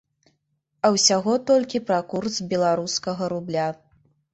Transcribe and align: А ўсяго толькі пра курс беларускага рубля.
А 0.87 0.91
ўсяго 0.95 1.37
толькі 1.53 1.85
пра 1.93 2.01
курс 2.15 2.43
беларускага 2.55 3.23
рубля. 3.37 3.73